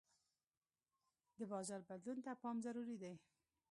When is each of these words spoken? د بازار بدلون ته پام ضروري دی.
د 1.37 1.39
بازار 1.51 1.81
بدلون 1.89 2.17
ته 2.25 2.31
پام 2.43 2.55
ضروري 2.65 2.95
دی. 3.01 3.13